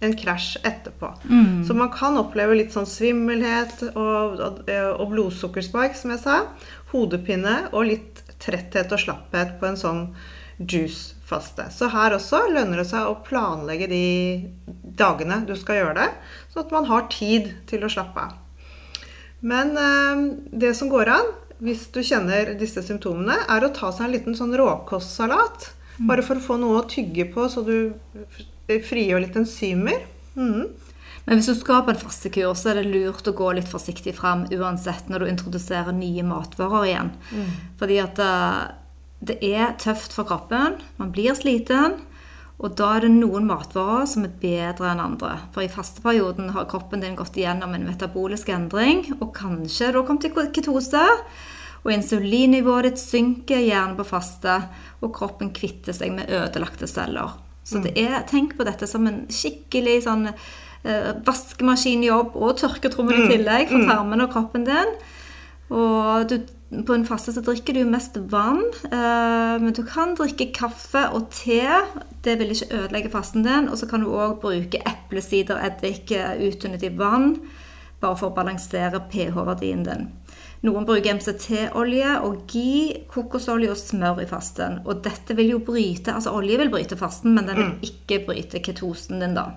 [0.05, 1.09] en krasj etterpå.
[1.25, 1.65] Mm.
[1.65, 6.43] Så man kan oppleve litt sånn svimmelhet og, og, og blodsukkerspike, som jeg sa.
[6.93, 10.03] Hodepine og litt tretthet og slapphet på en sånn
[10.59, 11.69] juice-faste.
[11.73, 14.07] Så her også lønner det seg å planlegge de
[14.97, 16.11] dagene du skal gjøre det,
[16.53, 18.37] sånn at man har tid til å slappe av.
[19.47, 20.23] Men eh,
[20.65, 24.37] det som går an, hvis du kjenner disse symptomene, er å ta seg en liten
[24.37, 25.71] sånn råkostsalat.
[26.09, 27.95] Bare for å få noe å tygge på, så du
[28.69, 30.03] frigjør litt enzymer.
[30.37, 30.67] Mm.
[31.27, 34.13] Men hvis du skal på en fastekur, så er det lurt å gå litt forsiktig
[34.19, 37.15] fram uansett når du introduserer nye matvarer igjen.
[37.81, 38.61] Fordi at eh,
[39.21, 40.77] det er tøft for kroppen.
[41.01, 42.03] Man blir sliten.
[42.57, 45.35] Og da er det noen matvarer som er bedre enn andre.
[45.53, 50.21] For i fasteperioden har kroppen din gått igjennom en metabolisk endring, og kanskje da kom
[50.23, 51.05] til ketose.
[51.85, 54.57] Og insulinnivået ditt synker gjerne på faste,
[55.05, 57.37] og kroppen kvitter seg med ødelagte celler.
[57.67, 63.31] Så det er, tenk på dette som en skikkelig sånn eh, vaskemaskinjobb og tørketrommel i
[63.35, 64.93] tillegg for tarmene og kroppen din.
[65.75, 70.49] Og du, på en faste så drikker du mest vann, eh, men du kan drikke
[70.55, 71.63] kaffe og te.
[72.27, 73.69] Det vil ikke ødelegge fasten din.
[73.71, 77.37] Og så kan du òg bruke eplesidereddik eh, utvunnet i vann,
[78.01, 80.09] bare for å balansere pH-verdien din.
[80.67, 84.81] Noen bruker MCT-olje og ghee, kokosolje og smør i fasten.
[84.87, 88.63] Og dette vil jo bryte Altså olje vil bryte fasten, men den vil ikke bryte
[88.65, 89.51] ketosen din, da.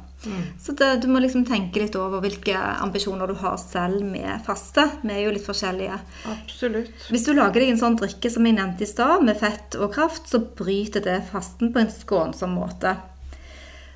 [0.59, 4.83] Så det, du må liksom tenke litt over hvilke ambisjoner du har selv med faste.
[5.01, 5.99] Vi er jo litt forskjellige.
[6.33, 7.07] Absolutt.
[7.07, 9.93] Hvis du lager deg en sånn drikke som jeg nevnte i stad, med fett og
[9.95, 12.97] kraft, så bryter det fasten på en skånsom måte.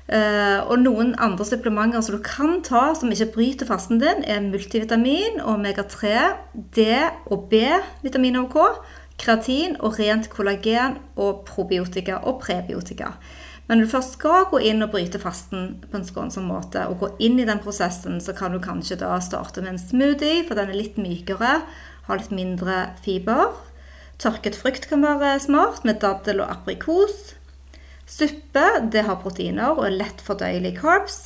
[0.04, 4.42] Eh, og noen andre supplementer som du kan ta som ikke bryter fasten din, er
[4.44, 6.12] multivitamin, omega-3,
[6.76, 6.84] D
[7.32, 8.66] og B-vitamin og K,
[9.22, 13.14] kreatin og rent kollagen og probiotika og prebiotika.
[13.66, 16.98] Men når du først skal gå inn og bryte fasten på en skånsom måte, og
[17.00, 20.58] gå inn i den prosessen, så kan du kanskje da starte med en smoothie, for
[20.58, 21.62] den er litt mykere,
[22.04, 23.54] har litt mindre fiber.
[24.20, 27.32] Tørket frukt kan være smart, med daddel og aprikos.
[28.06, 31.22] Suppe det har proteiner og er lett fordøyelig carbs.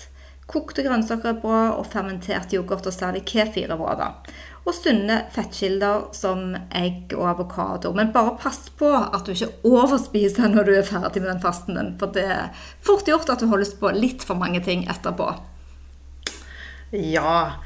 [0.49, 3.97] Kokte grønnsaker er bra, og fermentert yoghurt og særlig kefir er bra.
[3.99, 4.09] da.
[4.65, 7.93] Og sunne fettkilder som egg og avokado.
[7.97, 11.77] Men bare pass på at du ikke overspiser når du er ferdig med den fasten
[11.77, 11.93] din.
[12.01, 15.29] For det er fort gjort at du holdes på litt for mange ting etterpå.
[16.97, 17.59] Ja.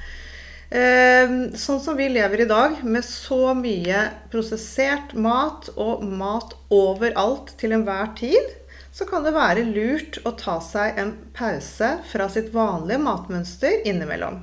[0.73, 7.53] Eh, sånn som vi lever i dag, med så mye prosessert mat og mat overalt
[7.61, 8.55] til enhver tid,
[8.93, 14.43] så kan det være lurt å ta seg en pause fra sitt vanlige matmønster innimellom.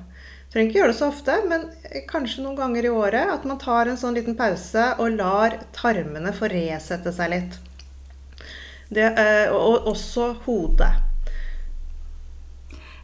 [0.49, 1.67] Du Trenger ikke gjøre det så ofte, men
[2.09, 3.29] kanskje noen ganger i året.
[3.35, 7.59] At man tar en sånn liten pause og lar tarmene få resette seg litt.
[8.89, 10.89] Det, eh, og også hodet.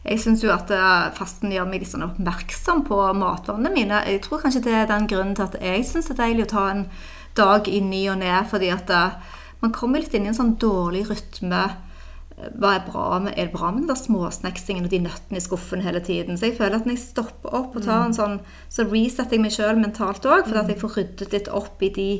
[0.06, 4.02] Jeg syns jo at eh, fasten gjør meg litt sånn oppmerksom på matvanene mine.
[4.10, 6.52] Jeg tror kanskje det er den grunnen til at jeg syns det er deilig å
[6.56, 6.84] ta en
[7.38, 9.34] dag i ny og ne, fordi at eh,
[9.66, 11.64] man kommer litt inn i en sånn dårlig rytme.
[12.36, 15.44] Hva er bra med, er det bra med den der småsnacksingen og de nøttene i
[15.44, 16.36] skuffen hele tiden?
[16.36, 18.36] Så jeg føler at når jeg stopper opp og tar en sånn,
[18.68, 21.90] så resetter jeg meg sjøl mentalt òg, fordi at jeg får ryddet litt opp i
[21.96, 22.10] de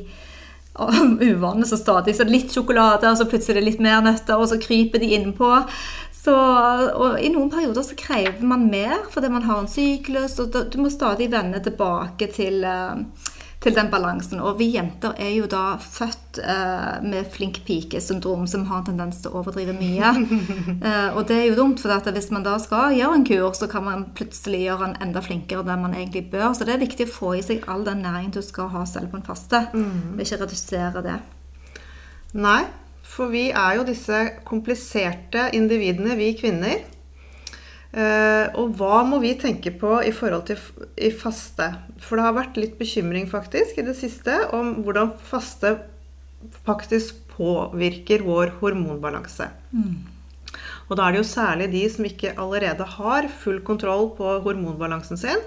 [1.29, 5.01] uvanene som stadig Så litt sjokolade, og så plutselig litt mer nøtter, og så kryper
[5.01, 5.53] de innpå.
[6.17, 10.53] Så, og I noen perioder så krever man mer fordi man har en syklus, og
[10.53, 13.05] du må stadig vende tilbake til eh,
[13.63, 14.39] til den balansen.
[14.43, 19.21] Og vi jenter er jo da født eh, med flink pike-syndrom, som har en tendens
[19.23, 20.11] til å overdrive mye.
[20.87, 23.69] eh, og det er jo dumt, for hvis man da skal gjøre en kur, så
[23.71, 26.51] kan man plutselig gjøre den enda flinkere enn man egentlig bør.
[26.53, 29.11] Så det er viktig å få i seg all den næringen du skal ha selv
[29.13, 29.65] på en faste.
[29.73, 30.19] Mm.
[30.21, 31.17] Ikke redusere det.
[32.37, 32.61] Nei,
[33.07, 36.85] for vi er jo disse kompliserte individene, vi kvinner.
[37.87, 40.59] Uh, og hva må vi tenke på i forhold til
[40.99, 41.69] i faste?
[42.03, 45.77] For det har vært litt bekymring faktisk i det siste om hvordan faste
[46.67, 49.47] faktisk påvirker vår hormonbalanse.
[49.71, 49.95] Mm.
[50.87, 55.19] Og da er det jo særlig de som ikke allerede har full kontroll på hormonbalansen
[55.19, 55.41] sin,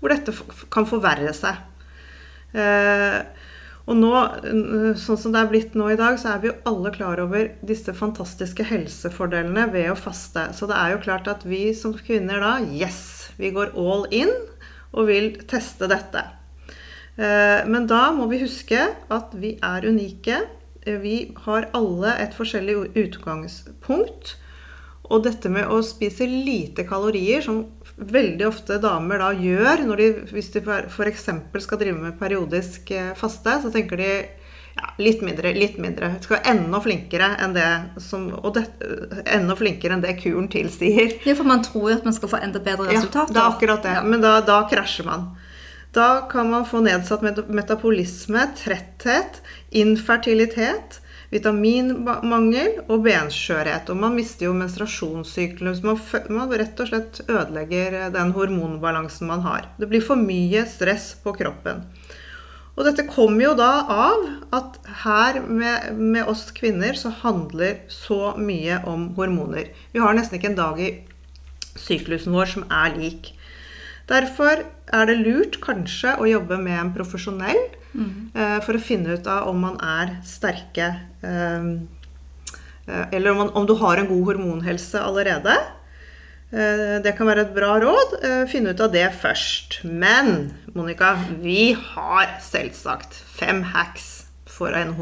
[0.00, 0.34] hvor dette
[0.72, 1.60] kan forverre seg.
[2.52, 3.20] Uh,
[3.82, 4.10] og nå,
[5.00, 7.48] sånn som det er blitt nå i dag, så er vi jo alle klar over
[7.66, 10.48] disse fantastiske helsefordelene ved å faste.
[10.54, 14.30] Så det er jo klart at vi som kvinner da, yes, vi går all in
[14.92, 16.22] og vil teste dette.
[17.16, 20.38] Eh, men da må vi huske at vi er unike.
[20.86, 24.36] Vi har alle et forskjellig utgangspunkt.
[25.10, 27.64] Og dette med å spise lite kalorier, som
[28.10, 31.26] veldig ofte damer da gjør de, hvis de f.eks.
[31.64, 34.08] skal drive med periodisk eh, faste, så tenker de
[34.72, 36.14] ja, litt mindre, litt mindre.
[36.24, 37.68] Skal være enda flinkere enn det
[38.00, 38.64] som Og det,
[39.28, 41.18] enda flinkere enn det kuren tilsier.
[41.28, 43.34] Ja, for man tror jo at man skal få enda bedre resultater.
[43.34, 43.94] Ja, det er akkurat det.
[43.98, 44.04] Ja.
[44.06, 45.30] Men da, da krasjer man.
[45.92, 47.20] Da kan man få nedsatt
[47.52, 49.42] metabolisme, tretthet,
[49.76, 51.01] infertilitet
[51.32, 53.88] vitaminmangel og benskjørhet.
[53.92, 55.82] Og man mister jo menstruasjonssyklus.
[55.86, 56.00] Man,
[56.32, 59.70] man rett og slett ødelegger den hormonbalansen man har.
[59.80, 61.86] Det blir for mye stress på kroppen.
[62.72, 64.22] Og dette kommer jo da av
[64.56, 69.68] at her med, med, oss kvinner så handler så mye om hormoner.
[69.92, 70.92] Vi har nesten ikke en dag i
[71.76, 73.34] syklusen vår som er lik.
[74.08, 77.60] Derfor er det lurt kanskje å jobbe med en profesjonell
[77.92, 78.32] mm.
[78.64, 80.88] for å finne ut av om man er sterke
[81.22, 81.68] eh,
[82.86, 85.56] eh, Eller om, man, om, du har en god hormonhelse allerede.
[86.52, 88.10] Det kan være et bra råd.
[88.52, 89.78] Finne ut av det først.
[89.88, 94.10] Men Monica, vi har selvsagt fem hacks
[94.52, 94.92] for en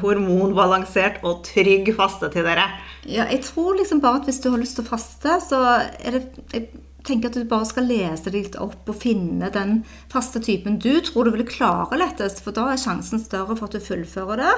[0.00, 2.68] hormonbalansert og trygg faste til dere.
[3.02, 5.58] Ja, jeg tror liksom bare at hvis du har lyst til å faste, så
[5.98, 6.62] er det
[7.06, 9.80] tenker at du bare skal lese deg litt opp og finne den
[10.12, 13.76] faste typen du tror du vil klare lettest, for da er sjansen større for at
[13.76, 14.56] du fullfører det.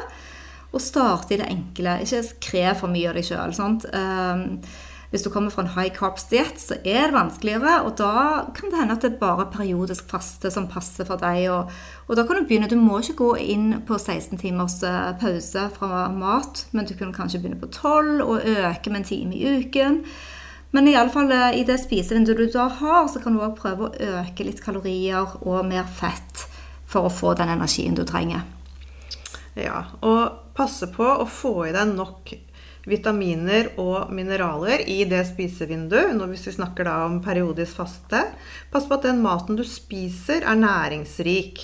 [0.75, 2.01] Og starte i det enkle.
[2.03, 3.55] Ikke krev for mye av deg sjøl.
[3.95, 4.43] Um,
[5.15, 7.77] Hvis du kommer fra en high carbs diett, så er det vanskeligere.
[7.87, 11.45] Og da kan det hende at det er bare periodisk faste som passer for deg.
[11.55, 11.71] Og,
[12.09, 12.67] og da kan du begynne.
[12.67, 17.15] Du må ikke gå inn på 16 timers eh, pause fra mat, men du kan
[17.15, 20.03] kanskje begynne på 12 og øke med en time i uken.
[20.75, 23.61] Men i, alle fall, eh, i det spisevinduet du da har, så kan du også
[23.61, 26.49] prøve å øke litt kalorier og mer fett
[26.91, 28.43] for å få den energien du trenger.
[29.55, 32.35] Ja, og passe på å få i deg nok
[32.91, 38.25] vitaminer og mineraler i det spisevinduet, hvis vi snakker da om periodisk faste.
[38.75, 41.63] Pass på at den maten du spiser, er næringsrik.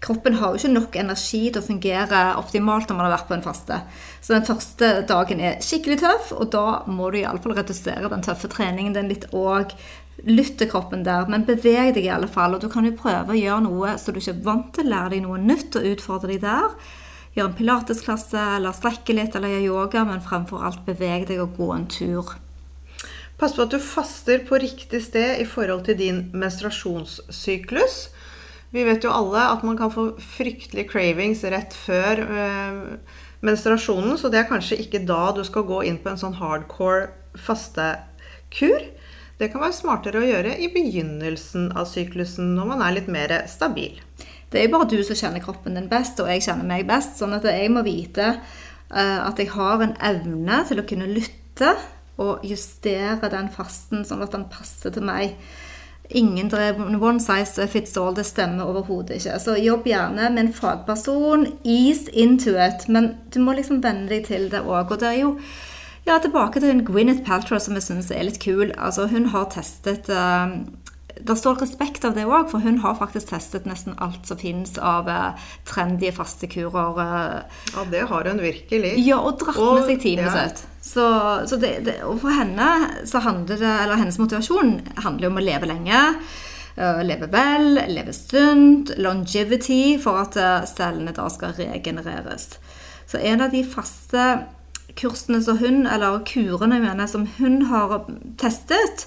[0.00, 3.34] Kroppen har jo ikke nok energi til å fungere optimalt når man har vært på
[3.34, 3.80] en faste.
[4.22, 8.50] Så den første dagen er skikkelig tøff, og da må du iallfall redusere den tøffe
[8.52, 9.74] treningen din litt òg.
[10.26, 12.54] Lytt til kroppen der, men beveg deg i alle fall.
[12.54, 15.16] Og du kan jo prøve å gjøre noe så du ikke er vant til, lære
[15.16, 16.72] deg noe nytt og utfordre deg der
[17.38, 21.58] Gjør en pilatesklasse eller strekke litt eller gjør yoga, men fremfor alt beveg deg og
[21.58, 22.32] gå en tur.
[23.38, 27.98] Pass på at du faster på riktig sted i forhold til din menstruasjonssyklus.
[28.74, 32.82] Vi vet jo alle at man kan få fryktelig cravings rett før øh,
[33.40, 37.08] menstruasjonen, så det er kanskje ikke da du skal gå inn på en sånn hardcore
[37.38, 38.84] fastekur.
[39.38, 43.34] Det kan være smartere å gjøre i begynnelsen av syklusen når man er litt mer
[43.48, 44.00] stabil.
[44.50, 47.18] Det er jo bare du som kjenner kroppen din best, og jeg kjenner meg best.
[47.20, 51.74] Sånn at jeg må vite uh, at jeg har en evne til å kunne lytte
[52.18, 55.36] og justere den fasten sånn at den passer til meg.
[56.10, 56.50] Ingen
[57.02, 58.14] one size fits all.
[58.14, 59.38] Det stemmer overhodet ikke.
[59.40, 61.46] Så jobb gjerne med en fagperson.
[61.64, 62.88] Ease into it.
[62.88, 64.92] Men du må liksom venne deg til det òg.
[64.92, 65.34] Og det er jo
[66.08, 68.72] ja, tilbake til hun Gwyneth Paltrow, som jeg syns er litt kul.
[68.78, 70.56] Altså, hun har testet uh,
[71.20, 74.76] det står respekt av det òg, for hun har faktisk testet nesten alt som finnes
[74.78, 76.98] av uh, trendy fastekurer.
[76.98, 78.94] Uh, ja, det har hun virkelig.
[79.02, 80.48] Ja, og dratt med seg teamet ja.
[80.48, 80.64] sitt.
[80.88, 81.06] Så,
[81.50, 82.68] så det, det, og for henne
[83.08, 86.04] så handler det, eller hennes motivasjon handler om å leve lenge.
[86.78, 90.38] Uh, leve vel, leve sunt, longevity, for at
[90.70, 92.54] cellene da skal regenereres.
[93.08, 94.24] Så en av de faste
[94.98, 98.00] kursene som hun, eller kurene mener, som hun har
[98.40, 99.06] testet,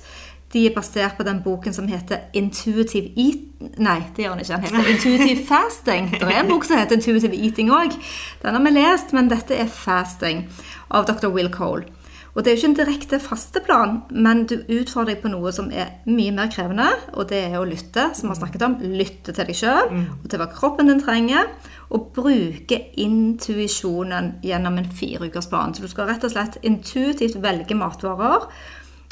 [0.54, 3.48] de er basert på den boken som heter Intuitive Eat...
[3.78, 4.58] Nei, det gjør den ikke.
[4.58, 6.12] Den heter Intuitive Fasting.
[6.12, 7.96] Det er en bok som heter Intuitive Eating òg.
[8.42, 10.48] Den har vi lest, men dette er Fasting
[10.90, 11.30] av dr.
[11.32, 11.88] Will Cole.
[12.32, 15.68] Og Det er jo ikke en direkte fasteplan, men du utfordrer deg på noe som
[15.68, 16.88] er mye mer krevende,
[17.20, 18.78] og det er å lytte, som vi har snakket om.
[18.80, 20.06] Lytte til deg sjøl mm.
[20.22, 21.52] og til hva kroppen din trenger.
[21.92, 25.76] Og bruke intuisjonen gjennom en fireukersplan.
[25.76, 28.48] Så du skal rett og slett intuitivt velge matvarer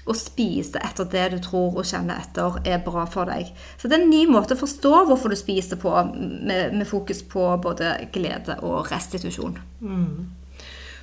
[0.08, 3.52] og spise etter det du tror og kjenner etter er bra for deg.
[3.78, 7.22] Så det er en ny måte å forstå hvorfor du spiser på, med, med fokus
[7.30, 9.58] på både glede og restitusjon.
[9.84, 10.30] Mm.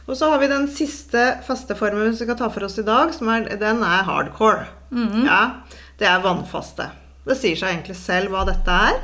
[0.07, 3.11] Og så har vi den siste fasteformen vi skal ta for oss i dag.
[3.11, 4.69] Er, den er hardcore.
[4.95, 5.27] Mm.
[5.27, 5.43] Ja,
[5.99, 6.93] det er vannfaste.
[7.27, 9.01] Det sier seg egentlig selv hva dette er.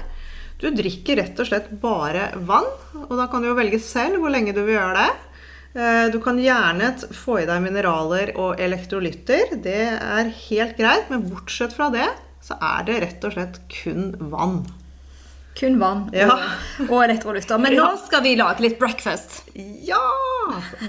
[0.62, 4.30] Du drikker rett og slett bare vann, og da kan du jo velge selv hvor
[4.30, 5.31] lenge du vil gjøre det.
[5.72, 9.56] Eh, du kan gjerne få i deg mineraler og elektrolytter.
[9.64, 12.08] Det er helt greit, men bortsett fra det
[12.42, 14.62] så er det rett og slett kun vann.
[15.56, 16.26] Kun vann ja.
[16.32, 17.60] og, og elektrolytter.
[17.60, 19.42] Men nå skal vi lage litt breakfast.
[19.54, 20.02] Ja!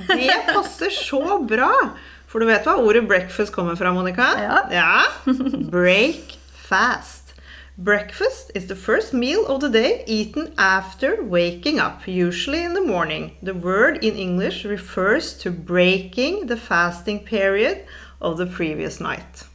[0.10, 1.72] Det passer så bra.
[2.32, 4.32] For du vet hva ordet breakfast kommer fra, Monica?
[4.42, 4.62] Ja.
[4.74, 4.94] ja.
[5.74, 7.23] Break fast.
[7.78, 12.86] Breakfast is the first meal of the day eaten after waking up, usually in the
[12.86, 13.36] morning.
[13.42, 17.84] The word in English refers to breaking the fasting period
[18.22, 19.48] of the previous night.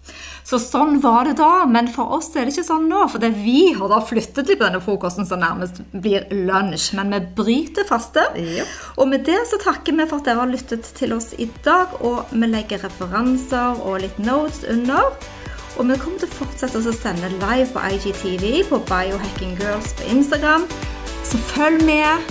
[0.43, 3.05] Så sånn var det da, men for oss er det ikke sånn nå.
[3.13, 6.97] For vi har da flyttet litt på denne frokosten som nærmest blir lunsj.
[6.99, 8.27] Men vi bryter faste.
[8.35, 8.67] Ja.
[8.99, 11.95] Og med det så takker vi for at dere har lyttet til oss i dag.
[12.03, 15.13] Og vi legger referanser og litt notes under.
[15.79, 20.11] Og vi kommer til å fortsette å sende live på IGTV på Biohacking Girls på
[20.11, 20.67] Instagram.
[21.23, 22.31] Så følg med.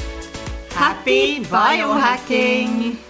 [0.76, 3.07] Happy biohacking!